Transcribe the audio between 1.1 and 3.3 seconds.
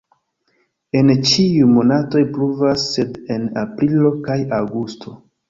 ĉiuj monatoj pluvas, sed